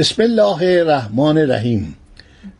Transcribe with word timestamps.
بسم 0.00 0.22
الله 0.22 0.80
الرحمن 0.80 1.38
الرحیم. 1.38 1.96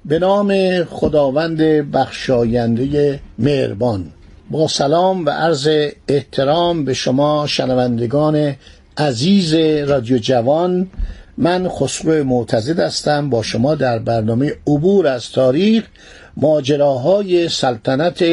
به 0.04 0.18
نام 0.18 0.84
خداوند 0.84 1.58
بخشاینده 1.92 3.20
مهربان. 3.38 4.06
با 4.50 4.68
سلام 4.68 5.26
و 5.26 5.30
عرض 5.30 5.68
احترام 6.08 6.84
به 6.84 6.94
شما 6.94 7.46
شنوندگان 7.46 8.56
عزیز 8.96 9.54
رادیو 9.88 10.18
جوان. 10.18 10.90
من 11.38 11.68
خسرو 11.68 12.24
معتزد 12.24 12.78
هستم. 12.80 13.30
با 13.30 13.42
شما 13.42 13.74
در 13.74 13.98
برنامه 13.98 14.52
عبور 14.66 15.06
از 15.06 15.30
تاریخ 15.30 15.84
ماجراهای 16.36 17.48
سلطنت 17.48 18.24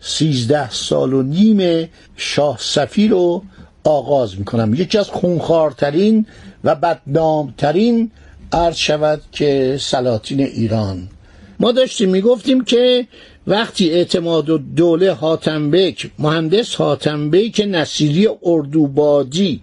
سیزده 0.00 0.70
سال 0.70 1.12
و 1.12 1.22
نیم 1.22 1.88
شاه 2.16 2.56
صفی 2.60 3.08
رو 3.08 3.42
آغاز 3.84 4.38
می‌کنم. 4.38 4.74
یکی 4.74 4.98
از 4.98 5.08
خونخوارترین 5.08 6.26
و 6.64 6.74
بدنامترین 6.74 8.10
عرض 8.52 8.76
شود 8.76 9.22
که 9.32 9.78
سلاطین 9.80 10.40
ایران. 10.40 11.08
ما 11.60 11.72
داشتیم 11.72 12.08
می‌گفتیم 12.08 12.64
که 12.64 13.06
وقتی 13.46 13.90
اعتماد 13.90 14.50
و 14.50 14.58
دوله 14.58 15.12
حاتمبک 15.12 16.10
مهندس 16.18 16.74
حاتمبک 16.74 17.60
نصیری 17.68 18.28
اردوبادی 18.42 19.60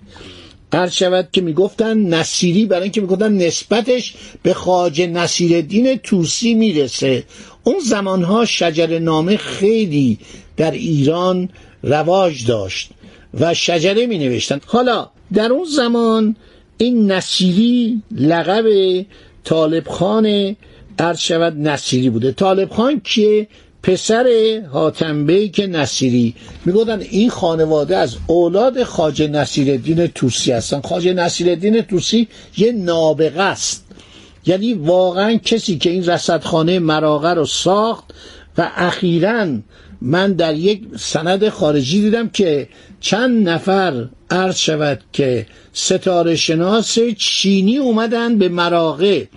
قرض 0.72 0.94
شود 0.94 1.30
که 1.32 1.42
می‌گفتن 1.42 1.98
نصیری 1.98 2.66
برای 2.66 2.84
اینکه 2.84 3.02
می‌گفتن 3.02 3.34
نسبتش 3.34 4.14
به 4.44 4.54
خاج 4.54 5.02
نصیر 5.02 5.62
دین 5.62 5.95
توسی 5.95 6.54
می‌رسه. 6.54 7.23
اون 7.64 7.80
زمانها 7.80 8.45
شجر 8.45 9.00
نامه 9.00 9.38
خیلی 9.38 10.17
در 10.58 10.72
ایران 10.72 11.50
رواج 11.84 12.45
داشت 12.48 12.90
و 13.34 13.54
شجره 13.54 14.08
می 14.08 14.17
نوشتن 14.17 14.62
حالا 14.66 15.10
در 15.34 15.52
اون 15.52 15.66
زمان 15.66 16.36
این 16.82 17.12
نصیری 17.12 18.02
لقب 18.12 18.66
طالب 19.44 19.88
خان 19.88 20.56
شود 21.18 21.54
نصیری 21.58 22.10
بوده. 22.10 22.32
طالب 22.32 22.70
خان 22.70 23.02
که 23.04 23.48
پسر 23.84 24.28
حاتم 24.72 25.26
بیک 25.26 25.62
نصیری. 25.70 26.36
می‌گفتن 26.66 27.00
این 27.00 27.30
خانواده 27.30 27.98
از 27.98 28.16
اولاد 28.28 28.84
خاج 28.84 29.22
نصیر 29.22 29.78
دین 29.78 30.08
توسی 30.08 30.52
هستن. 30.52 30.82
خاج 30.82 31.08
نصیر 31.08 31.56
دین 31.56 31.82
توسی 31.82 32.28
یه 32.58 32.72
نابغه 32.72 33.42
است. 33.42 33.86
یعنی 34.46 34.74
واقعا 34.74 35.38
کسی 35.38 35.78
که 35.78 35.90
این 35.90 36.06
رصدخانه 36.06 36.80
مراغه 36.80 37.30
رو 37.30 37.46
ساخت 37.46 38.04
و 38.58 38.72
اخیرا 38.76 39.48
من 40.02 40.34
در 40.34 40.56
یک 40.56 40.82
سند 40.98 41.50
خارجی 41.50 42.02
دیدم 42.02 42.30
که 42.30 42.68
چند 43.02 43.50
نفر 43.50 44.05
عرض 44.30 44.58
شود 44.58 45.00
که 45.14 45.45
ستاره 45.73 46.36
شناس 46.36 47.00
چینی 47.17 47.78
اومدن 47.78 48.38
به 48.38 48.49
مراغه 48.49 49.30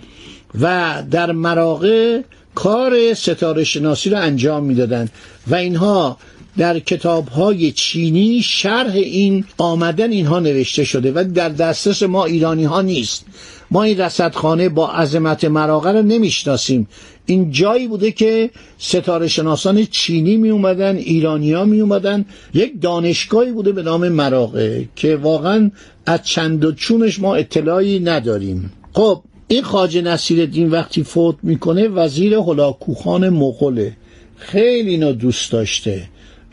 و 0.61 1.03
در 1.11 1.31
مراغه 1.31 2.23
کار 2.55 3.13
ستاره 3.13 3.63
شناسی 3.63 4.09
رو 4.09 4.17
انجام 4.17 4.63
می‌دادند 4.63 5.09
و 5.47 5.55
اینها 5.55 6.17
در 6.57 6.79
کتاب 6.79 7.27
های 7.27 7.71
چینی 7.71 8.41
شرح 8.41 8.93
این 8.93 9.45
آمدن 9.57 10.11
اینها 10.11 10.39
نوشته 10.39 10.83
شده 10.83 11.11
و 11.11 11.23
در 11.33 11.49
دسترس 11.49 12.03
ما 12.03 12.25
ایرانی 12.25 12.63
ها 12.63 12.81
نیست. 12.81 13.25
ما 13.73 13.83
این 13.83 13.97
رصدخانه 13.97 14.69
با 14.69 14.91
عظمت 14.91 15.45
مراغه 15.45 15.91
رو 15.91 16.01
نمی‌شناسیم. 16.01 16.87
این 17.25 17.51
جایی 17.51 17.87
بوده 17.87 18.11
که 18.11 18.49
ستاره 18.77 19.27
شناسان 19.27 19.85
چینی 19.85 20.37
می 20.37 20.49
اومدن 20.49 20.95
ایرانیا 20.95 21.65
می 21.65 21.79
اومدن 21.81 22.25
یک 22.53 22.81
دانشگاهی 22.81 23.51
بوده 23.51 23.71
به 23.71 23.83
نام 23.83 24.09
مراغه 24.09 24.89
که 24.95 25.15
واقعا 25.15 25.71
از 26.05 26.23
چند 26.23 26.65
و 26.65 26.71
چونش 26.71 27.19
ما 27.19 27.35
اطلاعی 27.35 27.99
نداریم. 27.99 28.71
خب 28.93 29.21
این 29.47 29.63
خاج 29.63 29.97
نصیر 29.97 30.45
دین 30.45 30.69
وقتی 30.69 31.03
فوت 31.03 31.35
می‌کنه 31.43 31.87
وزیر 31.87 32.33
هلاکوخان 32.33 33.29
مغوله. 33.29 33.97
خیلی 34.37 34.89
اینو 34.89 35.11
دوست 35.11 35.51
داشته. 35.51 36.03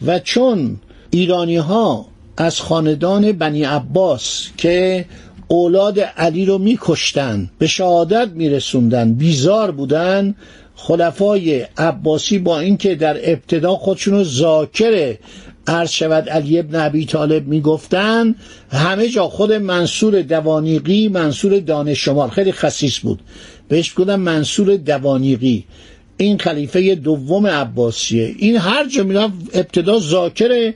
و 0.06 0.18
چون 0.18 0.76
ایرانی 1.10 1.56
ها 1.56 2.06
از 2.36 2.60
خاندان 2.60 3.32
بنی 3.32 3.64
عباس 3.64 4.48
که 4.56 5.04
اولاد 5.52 6.00
علی 6.00 6.44
رو 6.44 6.58
میکشتن 6.58 7.50
به 7.58 7.66
شهادت 7.66 8.28
میرسوندن 8.34 9.14
بیزار 9.14 9.70
بودن. 9.70 10.34
خلفای 10.74 11.66
عباسی 11.76 12.38
با 12.38 12.60
اینکه 12.60 12.94
در 12.94 13.30
ابتدا 13.30 13.74
خودشون 13.74 14.14
رو 14.14 14.24
ذاکر 14.24 15.16
عرض 15.66 15.90
شود 15.90 16.28
علی 16.28 16.58
ابن 16.58 16.80
ابی 16.80 17.06
طالب 17.06 17.48
می‌گفتن 17.48 18.34
همه 18.70 19.08
جا 19.08 19.28
خود 19.28 19.52
منصور 19.52 20.22
دوانیقی 20.22 21.08
منصور 21.08 21.58
دانشمار 21.58 22.28
خیلی 22.30 22.52
خصیص 22.52 22.98
بود. 22.98 23.20
بهش 23.68 23.94
گفتن 23.96 24.16
منصور 24.16 24.76
دوانیقی. 24.76 25.64
این 26.16 26.38
خلیفه 26.38 26.94
دوم 26.94 27.46
عباسیه. 27.46 28.34
این 28.38 28.56
هر 28.56 28.88
جا 28.88 29.04
می‌رفت 29.04 29.32
ابتدا 29.54 29.98
ذاکر 29.98 30.72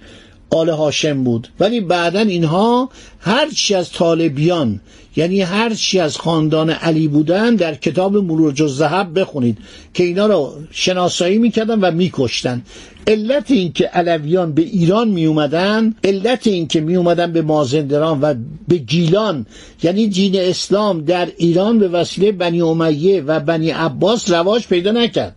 آل 0.54 0.68
هاشم 0.68 1.24
بود. 1.24 1.48
ولی 1.60 1.80
بعدا 1.80 2.20
اینها 2.20 2.90
هرچی 3.20 3.74
از 3.74 3.92
طالبیان 3.92 4.80
یعنی 5.16 5.40
هرچی 5.40 6.00
از 6.00 6.16
خاندان 6.16 6.70
علی 6.70 7.08
بودن 7.08 7.54
در 7.54 7.74
کتاب 7.74 8.16
مروج 8.16 8.62
الذهب 8.62 9.20
بخونید 9.20 9.58
که 9.94 10.04
اینا 10.04 10.26
رو 10.26 10.52
شناسایی 10.70 11.38
می‌کردن 11.38 11.80
و 11.80 11.90
میکشتن. 11.90 12.62
علت 13.06 13.50
این 13.50 13.72
که 13.72 13.84
علویان 13.84 14.52
به 14.52 14.62
ایران 14.62 15.08
می 15.08 15.26
اومدن 15.26 15.94
علت 16.04 16.46
این 16.46 16.68
که 16.68 16.80
می 16.80 16.96
اومدن 16.96 17.32
به 17.32 17.42
مازندران 17.42 18.20
و 18.20 18.34
به 18.68 18.76
گیلان 18.76 19.46
یعنی 19.82 20.06
دین 20.06 20.36
اسلام 20.36 21.00
در 21.00 21.28
ایران 21.36 21.78
به 21.78 21.88
وسیله 21.88 22.32
بنی 22.32 22.60
امیه 22.60 23.20
و 23.20 23.40
بنی 23.40 23.70
عباس 23.70 24.30
رواج 24.30 24.66
پیدا 24.66 24.90
نکرد. 24.90 25.34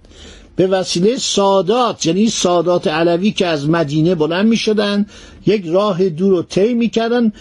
به 0.57 0.68
وسیله 0.68 1.18
سادات 1.18 2.06
یعنی 2.06 2.29
سادات 2.29 2.88
علوی 2.88 3.31
که 3.31 3.47
از 3.47 3.69
مدینه 3.69 4.16
بلند 4.16 4.47
می 4.47 4.57
شدن 4.57 5.06
یک 5.45 5.66
راه 5.66 6.09
دور 6.09 6.29
رو 6.29 6.44
طی 6.44 6.73
می 6.73 6.90
کردن 6.90 7.31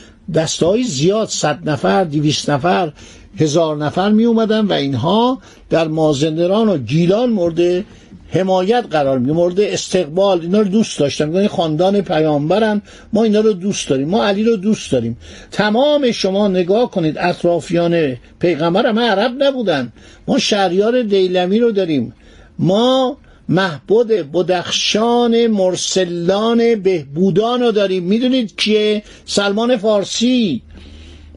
زیاد 0.84 1.28
صد 1.28 1.69
نفر 1.71 2.04
دویست 2.04 2.50
نفر 2.50 2.93
هزار 3.38 3.77
نفر 3.77 4.10
می 4.10 4.25
اومدن 4.25 4.66
و 4.66 4.72
اینها 4.72 5.38
در 5.71 5.88
مازندران 5.88 6.69
و 6.69 6.78
گیلان 6.78 7.31
مورد 7.31 7.84
حمایت 8.28 8.84
قرار 8.91 9.19
می 9.19 9.33
مورد 9.33 9.60
استقبال. 9.60 10.41
اینا 10.41 10.59
رو 10.59 10.69
دوست 10.69 10.98
داشتن. 10.98 11.37
این 11.37 11.48
خاندان 11.48 12.00
پیامبرن 12.00 12.83
ما 13.12 13.22
اینا 13.22 13.41
رو 13.41 13.53
دوست 13.53 13.88
داریم 13.88 14.09
ما 14.09 14.25
علی 14.25 14.44
رو 14.44 14.56
دوست 14.56 14.93
داریم. 14.93 15.16
تمام 15.50 16.10
شما 16.10 16.48
نگاه 16.48 16.91
کنید 16.91 17.19
اطرافیان 17.19 18.16
پیغمبر 18.41 18.87
همه 18.87 19.03
عرب 19.03 19.43
نبودن. 19.43 19.93
ما 20.28 20.38
شهریار 20.38 21.03
دیلمی 21.03 21.59
رو 21.59 21.72
داریم. 21.72 22.12
ما 22.59 23.17
محبود 23.49 24.09
بدخشان 24.09 25.47
مرسلان 25.47 26.75
بهبودان 26.75 27.60
رو 27.60 27.72
داریم. 27.72 28.03
می‌دونید 28.03 28.57
کیه؟ 28.57 29.03
سلمان 29.25 29.77
فارسی. 29.77 30.63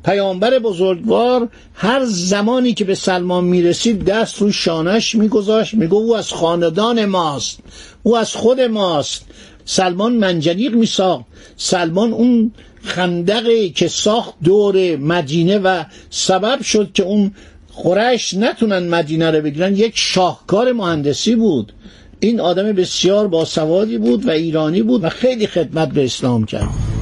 پیامبر 0.06 0.60
بزرگوار 0.60 1.50
هر 1.74 2.06
زمانی 2.06 2.74
که 2.74 2.86
به 2.86 2.96
سلمان 2.96 3.44
می‌رسید 3.44 4.06
دست 4.06 4.38
رو 4.42 4.52
شانش 4.52 5.16
میگذاشت. 5.16 5.74
میگو 5.74 5.96
او 5.96 6.16
از 6.16 6.32
خاندان 6.32 7.06
ماست. 7.06 7.60
او 8.04 8.18
از 8.18 8.36
خود 8.36 8.62
ماست. 8.62 9.26
سلمان 9.66 10.14
منجنیق 10.14 10.74
میساخت. 10.74 11.26
سلمان 11.58 12.14
اون 12.14 12.52
خندقی 12.84 13.70
که 13.70 13.88
ساخت 13.88 14.34
دور 14.44 14.96
مدینه 14.96 15.58
و 15.58 15.84
سبب 16.10 16.62
شد 16.62 16.92
که 16.94 17.04
اون 17.04 17.32
قریش 17.76 18.34
نتونن 18.34 18.88
مدینه 18.88 19.32
رو 19.32 19.42
بگیرن. 19.42 19.76
یک 19.76 19.92
شاهکار 19.96 20.72
مهندسی 20.72 21.36
بود. 21.36 21.74
این 22.20 22.40
آدم 22.40 22.72
بسیار 22.72 23.28
باسوادی 23.28 23.98
بود 23.98 24.26
و 24.26 24.32
ایرانی 24.32 24.82
بود 24.82 25.04
و 25.04 25.10
خیلی 25.10 25.48
خدمت 25.48 25.90
به 25.90 26.04
اسلام 26.04 26.46
کرد. 26.46 26.99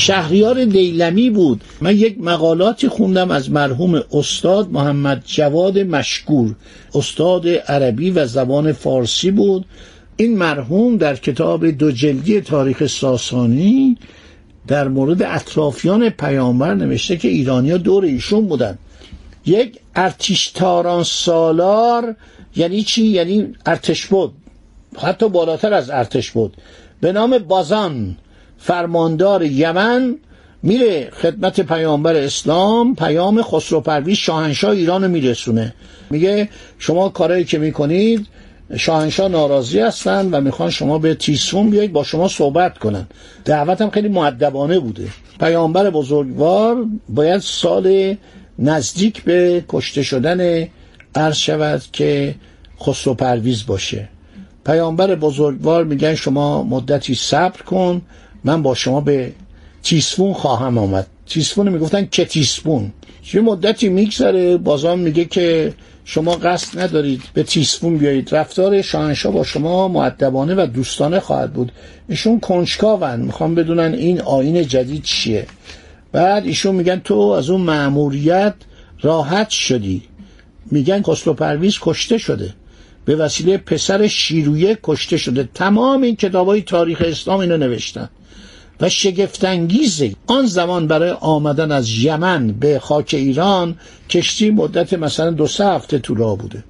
شهریار 0.00 0.64
دیلمی 0.64 1.30
بود. 1.30 1.60
من 1.80 1.96
یک 1.96 2.20
مقالاتی 2.20 2.88
خوندم 2.88 3.30
از 3.30 3.50
مرحوم 3.50 4.02
استاد 4.12 4.70
محمد 4.70 5.22
جواد 5.26 5.78
مشکور. 5.78 6.54
استاد 6.94 7.48
عربی 7.48 8.10
و 8.10 8.26
زبان 8.26 8.72
فارسی 8.72 9.30
بود. 9.30 9.64
این 10.16 10.38
مرحوم 10.38 10.96
در 10.96 11.16
کتاب 11.16 11.70
دو 11.70 11.92
جلدی 11.92 12.40
تاریخ 12.40 12.86
ساسانی 12.86 13.96
در 14.66 14.88
مورد 14.88 15.22
اطرافیان 15.22 16.08
پیامبر 16.08 16.74
نوشته 16.74 17.16
که 17.16 17.28
ایرانیا 17.28 17.76
دور 17.76 18.04
ایشون 18.04 18.46
بودن. 18.46 18.78
یک 19.46 19.78
ارتشتاران 19.96 21.04
سالار 21.04 22.16
یعنی 22.56 22.82
چی؟ 22.82 23.06
یعنی 23.06 23.54
ارتش 23.66 24.06
بود. 24.06 24.32
حتی 24.98 25.28
بالاتر 25.28 25.74
از 25.74 25.90
ارتش 25.90 26.30
بود. 26.30 26.56
به 27.00 27.12
نام 27.12 27.38
بازان. 27.38 28.16
فرماندار 28.60 29.42
یمن 29.42 30.16
میره 30.62 31.10
خدمت 31.10 31.60
پیامبر 31.60 32.16
اسلام 32.16 32.94
پیام 32.94 33.42
خسرو 33.42 33.80
پرویز 33.80 34.16
شاهنشاه 34.16 34.70
ایران 34.70 35.10
میرسونه. 35.10 35.74
میگه 36.10 36.48
شما 36.78 37.08
کارایی 37.08 37.44
که 37.44 37.58
می‌کنید 37.58 38.26
شاهنشاه 38.76 39.28
ناراضی 39.28 39.80
هستن 39.80 40.28
و 40.30 40.40
می‌خوان 40.40 40.70
شما 40.70 40.98
به 40.98 41.14
تیسفون 41.14 41.70
بیایید 41.70 41.92
با 41.92 42.04
شما 42.04 42.28
صحبت 42.28 42.78
کنن. 42.78 43.06
دعوت 43.44 43.80
هم 43.80 43.90
خیلی 43.90 44.08
معدبانه 44.08 44.78
بوده. 44.78 45.08
پیامبر 45.40 45.90
بزرگوار 45.90 46.86
باید 47.08 47.40
سال 47.40 48.16
نزدیک 48.58 49.24
به 49.24 49.64
کشته 49.68 50.02
شدن 50.02 50.68
عرض 51.14 51.36
شود 51.36 51.82
که 51.92 52.34
خسرو 52.80 53.14
پرویز 53.14 53.66
باشه. 53.66 54.08
پیامبر 54.66 55.14
بزرگوار 55.14 55.84
میگن 55.84 56.14
شما 56.14 56.62
مدتی 56.62 57.14
صبر 57.14 57.62
کن 57.62 58.02
من 58.44 58.62
با 58.62 58.74
شما 58.74 59.00
به 59.00 59.32
تیسفون 59.82 60.32
خواهم 60.32 60.78
آمد. 60.78 61.06
تیسفون 61.26 61.68
می‌گفتن 61.68 62.08
که 62.10 62.24
تیسفون 62.24 62.92
یه 63.34 63.40
مدتی 63.40 63.88
میگذره 63.88 64.56
بازان 64.56 64.98
میگه 64.98 65.24
که 65.24 65.74
شما 66.04 66.34
قصد 66.34 66.80
ندارید 66.80 67.22
به 67.34 67.42
تیسفون 67.42 67.98
بیایید. 67.98 68.34
رفتار 68.34 68.82
شاهنشاه 68.82 69.32
با 69.32 69.44
شما 69.44 69.88
معدبانه 69.88 70.54
و 70.54 70.66
دوستانه 70.66 71.20
خواهد 71.20 71.52
بود. 71.52 71.72
ایشون 72.08 72.40
کنجکاون 72.40 73.20
می‌خوام 73.20 73.54
بدونن 73.54 73.94
این 73.94 74.20
آین 74.20 74.66
جدید 74.66 75.02
چیه. 75.02 75.46
بعد 76.12 76.46
ایشون 76.46 76.74
میگن 76.74 77.00
تو 77.04 77.14
از 77.14 77.50
اون 77.50 77.60
مأموریت 77.60 78.54
راحت 79.00 79.50
شدی. 79.50 80.02
میگن 80.70 81.02
خسرو 81.02 81.34
پرویز 81.34 81.78
کشته 81.80 82.18
شده. 82.18 82.54
به 83.04 83.16
وسیله 83.16 83.56
پسر 83.56 84.06
شیرویه 84.06 84.78
کشته 84.82 85.16
شده. 85.16 85.48
تمام 85.54 86.02
این 86.02 86.16
کتاب 86.16 86.46
های 86.46 86.62
تاریخ 86.62 87.02
اسلام 87.06 87.40
اینو 87.40 87.56
نوشتن. 87.56 88.08
و 88.80 88.88
شگفتانگیزه 88.88 90.12
آن 90.26 90.46
زمان 90.46 90.86
برای 90.86 91.10
آمدن 91.10 91.72
از 91.72 91.90
یمن 91.90 92.52
به 92.52 92.78
خاک 92.78 93.14
ایران 93.14 93.76
کشتی 94.08 94.50
مدت 94.50 94.92
مثلا 94.92 95.30
دو 95.30 95.46
سه 95.46 95.66
هفته 95.66 96.02
راه 96.08 96.38
بوده. 96.38 96.64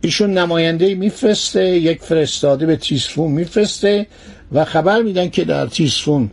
ایشون 0.00 0.30
نماینده 0.38 0.94
میفرسته 0.94 1.78
یک 1.78 2.02
فرستاده 2.02 2.66
به 2.66 2.76
تیسفون 2.76 3.32
میفرسته 3.32 4.06
و 4.52 4.64
خبر 4.64 5.02
میدن 5.02 5.28
که 5.28 5.44
در 5.44 5.66
تیسفون 5.66 6.30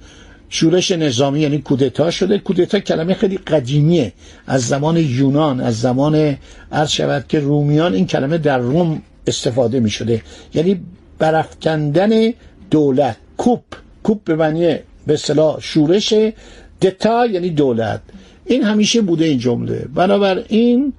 شورش 0.50 0.92
نظامی 0.92 1.40
یعنی 1.40 1.58
کودتا 1.58 2.12
شده. 2.12 2.38
کودتا 2.38 2.80
کلمه 2.80 3.14
خیلی 3.14 3.38
قدیمیه. 3.38 4.14
از 4.48 4.68
زمان 4.68 4.98
یونان 4.98 5.60
از 5.60 5.80
زمان 5.80 6.38
عرض 6.72 6.90
شود 6.92 7.26
که 7.28 7.40
رومیان 7.40 7.94
این 7.94 8.08
کلمه 8.08 8.38
در 8.38 8.58
روم 8.58 9.02
استفاده 9.28 9.80
می 9.80 9.90
شده 9.90 10.22
یعنی 10.54 10.82
برافکندن 11.20 12.34
دولت 12.72 13.18
کوپ. 13.38 13.64
کوپ 14.04 14.24
به 14.24 14.36
معنی 14.36 14.76
به 15.08 15.14
اصطلاح 15.14 15.58
شورش 15.60 16.14
دتا 16.82 17.26
یعنی 17.26 17.50
دولت. 17.50 18.02
این 18.46 18.64
همیشه 18.64 19.02
بوده 19.02 19.26
این 19.26 19.40
جمله. 19.40 19.86
بنابراین 19.96 20.94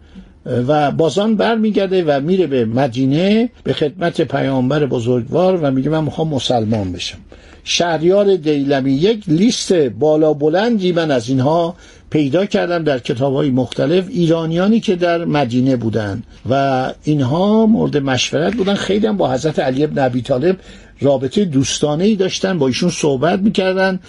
و 0.46 0.90
بازان 0.90 1.36
برمیگرده 1.36 2.04
و 2.04 2.20
میره 2.20 2.46
به 2.46 2.64
مدینه 2.64 3.50
به 3.64 3.72
خدمت 3.72 4.20
پیامبر 4.20 4.86
بزرگوار 4.86 5.56
و 5.62 5.70
میگه 5.70 5.90
من 5.90 6.04
می‌خوام 6.04 6.28
مسلمان 6.28 6.92
بشم. 6.92 7.18
شهریار 7.64 8.36
دیلمی 8.36 8.92
یک 8.92 9.24
لیست 9.28 9.72
بالا 9.72 10.32
بلندی 10.32 10.92
من 10.92 11.10
از 11.10 11.28
اینها 11.28 11.74
پیدا 12.10 12.46
کردم 12.46 12.84
در 12.84 12.98
کتاب 12.98 13.34
های 13.34 13.50
مختلف 13.50 14.08
ایرانیانی 14.08 14.80
که 14.80 14.96
در 14.96 15.24
مدینه 15.24 15.76
بودند 15.76 16.24
و 16.50 16.92
اینها 17.04 17.66
مورد 17.66 17.96
مشورت 17.96 18.54
بودن. 18.54 18.74
خیلی 18.74 19.06
هم 19.06 19.16
با 19.16 19.32
حضرت 19.32 19.58
علی 19.58 19.84
ابن 19.84 20.04
ابی 20.04 20.22
طالب 20.22 20.56
رابطه 21.00 21.44
دوستانه 21.44 22.04
ای 22.04 22.16
داشتن 22.16 22.58
با 22.58 22.66
ایشون 22.66 22.90
صحبت 22.90 23.40
می‌کردن. 23.40 24.00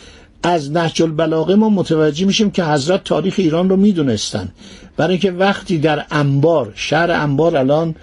از 0.43 0.71
نهج 0.71 1.01
البلاغه 1.01 1.55
ما 1.55 1.69
متوجه 1.69 2.25
میشیم 2.25 2.51
که 2.51 2.63
حضرت 2.63 3.03
تاریخ 3.03 3.35
ایران 3.37 3.69
رو 3.69 3.75
می‌دونستن. 3.75 4.49
برای 4.97 5.11
اینکه 5.11 5.31
وقتی 5.31 5.77
در 5.77 6.05
انبار 6.11 6.73
شهر 6.75 7.11
انبار 7.11 7.57
الان 7.57 7.95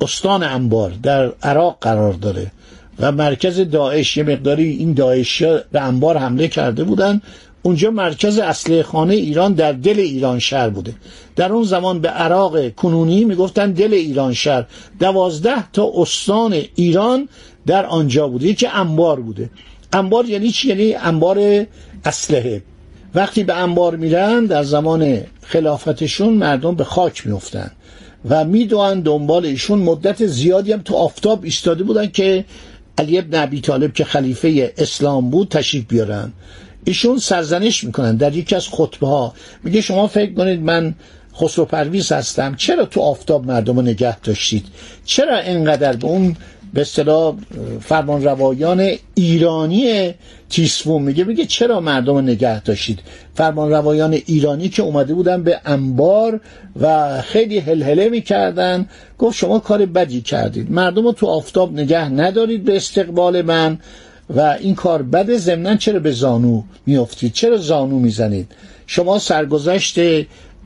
استان 0.00 0.42
انبار 0.42 0.92
در 1.02 1.32
عراق 1.42 1.78
قرار 1.80 2.12
داره 2.12 2.52
و 2.98 3.12
مرکز 3.12 3.60
داعش 3.60 4.16
یه 4.16 4.22
مقداری 4.22 4.68
این 4.68 4.92
داعشی 4.94 5.58
به 5.72 5.80
انبار 5.80 6.16
حمله 6.16 6.48
کرده 6.48 6.84
بودن 6.84 7.20
اونجا 7.62 7.90
مرکز 7.90 8.38
اصلی 8.38 8.82
خانه 8.82 9.14
ایران 9.14 9.52
در 9.52 9.72
دل 9.72 9.98
ایران 9.98 10.38
شهر 10.38 10.68
بوده. 10.68 10.94
در 11.36 11.52
اون 11.52 11.64
زمان 11.64 12.00
به 12.00 12.08
عراق 12.08 12.68
کنونی 12.68 13.24
می‌گفتن 13.24 13.72
دل 13.72 13.94
ایران 13.94 14.34
شهر. 14.34 14.66
دوازده 15.00 15.70
تا 15.72 15.92
استان 15.94 16.62
ایران 16.74 17.28
در 17.66 17.86
آنجا 17.86 18.28
بوده. 18.28 18.46
یکی 18.46 18.66
انبار 18.66 19.20
بوده. 19.20 19.50
انبار 19.92 20.24
یعنی 20.24 20.50
چی؟ 20.50 20.68
یعنی 20.68 20.94
انبار 20.94 21.66
اسلحه. 22.04 22.62
وقتی 23.14 23.44
به 23.44 23.54
انبار 23.54 23.96
میرن 23.96 24.44
در 24.44 24.62
زمان 24.62 25.20
خلافتشون 25.42 26.32
مردم 26.32 26.74
به 26.74 26.84
خاک 26.84 27.26
میفتن 27.26 27.70
و 28.28 28.44
میدوان 28.44 29.00
دنبال 29.00 29.46
ایشون. 29.46 29.78
مدت 29.78 30.26
زیادی 30.26 30.72
هم 30.72 30.82
تو 30.82 30.94
آفتاب 30.94 31.44
ایستاده 31.44 31.84
بودن 31.84 32.06
که 32.06 32.44
علی 32.98 33.18
ابن 33.18 33.42
ابی 33.42 33.60
طالب 33.60 33.92
که 33.92 34.04
خلیفه 34.04 34.72
اسلام 34.78 35.30
بود 35.30 35.48
تشریف 35.48 35.84
بیارن. 35.84 36.32
ایشون 36.84 37.18
سرزنش 37.18 37.84
می‌کنن 37.84 38.16
در 38.16 38.36
یکی 38.36 38.54
از 38.54 38.68
خطبه 38.68 39.06
ها 39.06 39.34
میگه 39.64 39.80
شما 39.80 40.06
فکر 40.06 40.34
کنید 40.34 40.60
من 40.60 40.94
خسرو 41.34 41.64
پرویز 41.64 42.12
هستم. 42.12 42.54
چرا 42.54 42.84
تو 42.84 43.00
آفتاب 43.00 43.46
مردم 43.46 43.76
رو 43.76 43.82
نگه 43.82 44.20
داشتید؟ 44.20 44.64
چرا 45.04 45.38
انقدر 45.38 45.92
به 45.92 46.06
اون 46.06 46.36
به 46.74 46.80
اصطلاح 46.80 47.34
فرمان 47.80 48.24
روایان 48.24 48.90
ایرانی 49.14 50.14
تیسفون. 50.50 51.02
میگه 51.02 51.24
میگه 51.24 51.46
چرا 51.46 51.80
مردم 51.80 52.18
نگه 52.18 52.62
داشتید؟ 52.62 52.98
فرمان 53.34 53.70
روایان 53.70 54.12
ایرانی 54.12 54.68
که 54.68 54.82
اومده 54.82 55.14
بودن 55.14 55.42
به 55.42 55.60
انبار 55.64 56.40
و 56.80 57.20
خیلی 57.22 57.58
هلهله 57.58 58.08
می‌کردن. 58.08 58.88
گفت 59.18 59.36
شما 59.36 59.58
کار 59.58 59.86
بدی 59.86 60.20
کردید. 60.20 60.72
مردم 60.72 61.04
رو 61.04 61.12
تو 61.12 61.26
آفتاب 61.26 61.72
نگه 61.72 62.08
ندارید 62.08 62.64
به 62.64 62.76
استقبال 62.76 63.42
من 63.42 63.78
و 64.36 64.40
این 64.60 64.74
کار 64.74 65.02
بد 65.02 65.36
ضمنا 65.36 65.76
چرا 65.76 66.00
به 66.00 66.12
زانو 66.12 66.62
میافتید؟ 66.86 67.32
چرا 67.32 67.56
زانو 67.56 67.98
می‌زنید؟ 67.98 68.52
شما 68.86 69.18
سرگذشت 69.18 69.98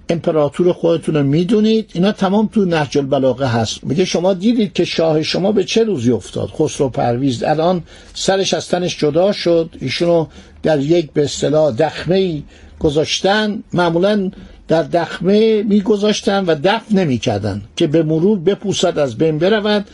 امپراتور 0.09 0.73
خودتون 0.73 1.15
رو 1.17 1.23
می‌دونید. 1.23 1.91
اینا 1.95 2.13
تمام 2.13 2.47
تو 2.47 2.65
نهج 2.65 2.99
البلاغه 2.99 3.47
هست. 3.47 3.85
میگه 3.85 4.05
شما 4.05 4.35
دیدید 4.35 4.73
که 4.73 4.85
شاه 4.85 5.23
شما 5.23 5.53
به 5.53 5.65
چه 5.65 5.85
روزی 5.85 6.11
افتاد؟ 6.11 6.49
خسرو 6.49 6.89
پرویز 6.89 7.43
الان 7.43 7.83
سرش 8.15 8.55
از 8.55 8.69
تنش 8.69 8.99
جدا 8.99 9.33
شد. 9.33 9.71
ایشونو 9.81 10.27
در 10.63 10.81
یک 10.81 11.13
به 11.13 11.25
اصطلاح 11.25 11.73
دخمه 11.77 12.43
گذاشتن. 12.79 13.63
معمولا 13.73 14.31
در 14.69 14.83
دخمه 14.83 15.63
میگذاشتن 15.63 16.45
و 16.45 16.55
دفن 16.65 16.99
نمی‌کردن 16.99 17.63
که 17.77 17.87
به 17.87 18.03
مرور 18.03 18.39
بپوسد 18.39 18.99
از 18.99 19.19
بین 19.19 19.39
برود. 19.39 19.85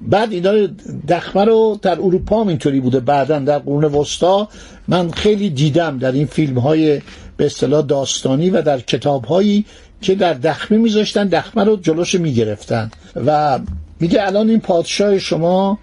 بعد 0.00 0.32
اینا 0.32 0.52
دخمه 1.08 1.44
رو 1.44 1.78
در 1.82 1.92
اروپا 1.92 2.40
هم 2.40 2.48
اینطوری 2.48 2.80
بوده. 2.80 3.00
بعدا 3.00 3.38
در 3.38 3.58
قرون 3.58 3.84
وسطا 3.84 4.48
من 4.88 5.10
خیلی 5.10 5.50
دیدم 5.50 5.98
در 5.98 6.12
این 6.12 6.26
فیلم 6.26 6.58
های 6.58 7.00
به 7.36 7.46
اصطلاح 7.46 7.86
داستانی 7.86 8.50
و 8.50 8.62
در 8.62 8.80
کتاب 8.80 9.24
هایی 9.24 9.64
که 10.00 10.14
در 10.14 10.34
دخمه 10.34 10.78
میذاشتن 10.78 11.26
دخمه 11.26 11.64
رو 11.64 11.76
جلوش 11.76 12.14
می‌گرفتن. 12.14 12.90
و 13.26 13.58
میگه 14.00 14.26
الان 14.26 14.48
این 14.48 14.60
پادشاه 14.60 15.18
شما 15.18 15.78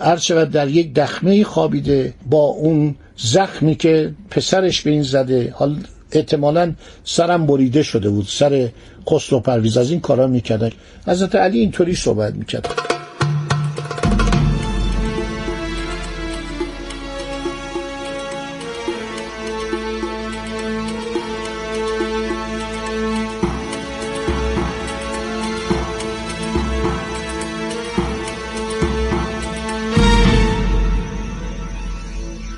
عرض 0.00 0.22
شود 0.22 0.50
در 0.50 0.68
یک 0.68 0.94
دخمه 0.94 1.44
خوابیده 1.44 2.14
با 2.30 2.42
اون 2.42 2.94
زخمی 3.16 3.74
که 3.74 4.14
پسرش 4.30 4.82
به 4.82 4.90
این 4.90 5.02
زده. 5.02 5.54
حال 5.56 5.76
احتمالا 6.12 6.72
سرم 7.04 7.46
بریده 7.46 7.82
شده 7.82 8.10
بود 8.10 8.26
سر 8.28 8.68
خسرو 9.10 9.40
پرویز. 9.40 9.76
از 9.76 9.90
این 9.90 10.00
کارا 10.00 10.26
می‌کردن. 10.26 10.70
حضرت 11.06 11.34
علی 11.34 11.58
اینطوری 11.58 11.94
صحبت 11.94 12.34
می‌کرد. 12.34 12.93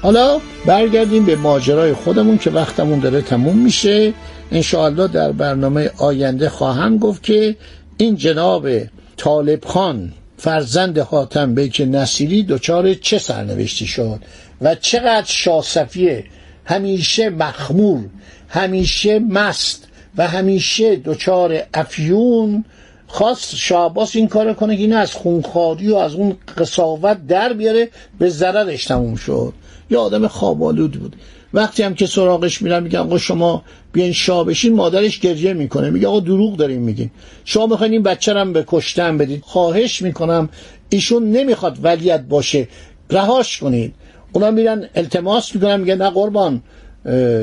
حالا 0.07 0.41
برگردیم 0.67 1.27
به 1.27 1.37
ماجرای 1.37 1.93
خودمون 1.93 2.39
که 2.39 2.51
وقتمون 2.51 2.99
داره 2.99 3.23
تموم 3.23 3.59
میشه. 3.59 4.13
انشاءالله 4.53 5.09
در 5.09 5.33
برنامه 5.33 5.91
آینده 5.99 6.49
خواهم 6.49 6.99
گفت 6.99 7.23
که 7.23 7.57
این 7.97 8.17
جناب 8.17 8.69
طالب 9.17 9.65
خان 9.65 10.13
فرزند 10.37 10.99
حاتم 10.99 11.55
بیک 11.55 11.83
نصیری 11.91 12.43
دچار 12.43 12.95
چه 12.95 13.19
سرنوشتی 13.19 13.87
شد 13.87 14.21
و 14.61 14.75
چقدر 14.75 15.27
شاسفیه؟ 15.27 16.25
همیشه 16.65 17.31
مخمور 17.31 18.05
همیشه 18.49 19.19
مست 19.19 19.89
و 20.17 20.29
همیشه 20.29 20.97
دچار 20.97 21.63
افیون 21.75 22.65
خواست 23.07 23.57
شعباس 23.57 24.17
این 24.17 24.29
کار 24.29 24.55
کنه 24.55 24.77
که 24.77 24.83
این 24.83 24.93
از 24.93 25.13
خونخواری 25.13 25.91
و 25.91 25.97
از 25.97 26.15
اون 26.15 26.37
قصاوت 26.59 27.27
در 27.27 27.53
بیاره 27.53 27.89
به 28.19 28.29
ضررش 28.29 28.85
تموم 28.85 29.17
شد. 29.17 29.53
یه 29.91 29.99
آدم 29.99 30.27
خوابالود 30.27 30.93
بود. 30.93 31.17
وقتی 31.55 31.83
هم 31.83 31.95
که 31.95 32.07
سراغش 32.07 32.63
میرن 32.63 32.83
میگن 32.83 32.99
آقا 32.99 33.19
شما 33.19 33.63
بیاین 33.93 34.13
شاه 34.13 34.45
بشین 34.45 34.75
مادرش 34.75 35.21
گریه 35.21 35.53
می‌کنه. 35.53 35.91
میگه 35.91 36.09
آقا 36.09 36.21
دروغ 36.21 36.57
داریم 36.57 36.83
میگین. 36.83 37.11
شما 37.45 37.67
می‌خواین 37.67 37.93
این 37.93 38.03
بچه 38.03 38.35
هم 38.35 38.53
به 38.53 38.65
کشتن 38.67 39.19
بدید 39.19 39.43
خواهش 39.43 40.03
می‌کنم 40.03 40.49
ایشون 40.89 41.31
نمی‌خواد 41.31 41.79
ولیت 41.83 42.21
باشه. 42.21 42.69
رهاش 43.11 43.59
کنید. 43.59 43.95
اونا 44.33 44.51
میرن 44.51 44.89
التماس 44.95 45.55
می‌کنن 45.55 45.81
میگن 45.81 46.03
نه 46.03 46.11
قربان 46.11 46.63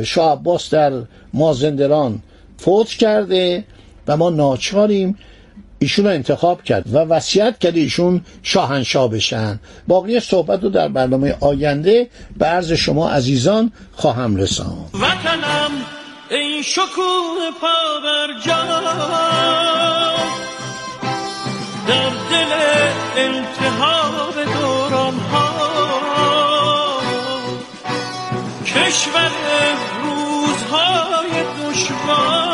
شاه 0.03 0.32
عباس 0.32 0.70
در 0.70 0.91
مازندران 1.34 2.20
فوت 2.58 2.88
کرده 2.88 3.63
و 4.08 4.17
ما 4.17 4.29
ناچاریم. 4.29 5.17
ایشون 5.84 6.06
رو 6.06 6.12
انتخاب 6.12 6.63
کرد 6.63 6.94
و 6.94 6.98
وصیت 6.98 7.60
کرد 7.60 7.75
ایشون 7.75 8.22
شاهنشاه 8.44 9.10
بشن. 9.10 9.60
باقی 9.88 10.20
صحبت 10.20 10.63
رو 10.63 10.70
در 10.70 10.88
برنامه 10.88 11.36
آینده 11.40 12.10
به 12.38 12.46
عرض 12.46 12.72
شما 12.72 13.10
عزیزان 13.10 13.72
خواهم 13.92 14.36
رساند. 14.36 14.90
وطنم 14.94 15.72
ای 16.32 16.63
شکوه 16.63 17.52
پا 17.62 18.00
بر 18.04 18.28
در 21.88 22.10
دل 22.10 22.52
التهاب 23.18 24.36
دوران 24.44 25.20
ها 25.20 25.54
کشور 28.66 29.32
روزهای 30.04 31.44
دشوار 31.60 32.52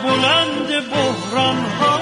سربلند 0.00 0.90
بحران 0.90 1.56
ها 1.56 2.00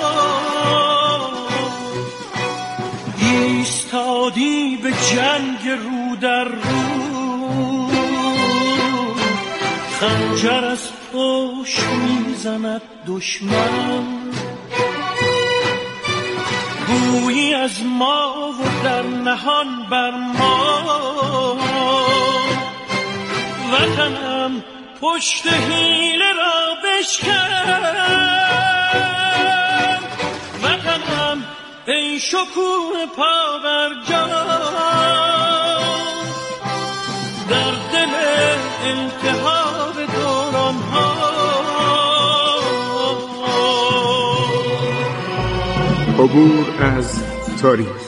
ایستادی 3.19 4.77
به 4.83 4.91
جنگ 4.91 5.69
رو 5.69 6.17
در 6.17 6.45
رو. 6.45 7.89
خنجر 10.01 10.65
از 10.65 10.89
پشت 11.13 11.85
می‌زند 11.89 12.83
دشمن. 13.07 14.33
گویی 16.87 17.55
از 17.55 17.85
ما 17.85 18.53
و 18.61 18.85
در 18.85 19.03
نهان 19.03 19.67
بر 19.91 20.11
ما. 20.11 21.57
وطنم 23.73 24.65
پشت 25.01 25.47
حیله 25.47 26.33
را 26.33 26.75
بشکن 26.85 27.89
وطنم 30.63 31.45
ای 31.87 32.21
شکوه 32.21 33.07
پا 33.17 33.59
بر 33.65 33.89
در 37.49 37.75
دل 37.93 38.15
التهاب 38.85 39.95
دوران 39.95 40.75
ها 40.75 41.29
عبور 46.19 46.83
از 46.83 47.23
تاریخ. 47.63 48.08